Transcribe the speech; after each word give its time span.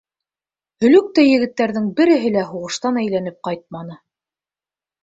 Һөлөктәй 0.85 1.29
егеттәрҙең 1.33 1.91
береһе 2.01 2.35
лә 2.39 2.47
һуғыштан 2.49 2.99
әйләнеп 3.05 3.39
ҡайтманы. 3.51 4.05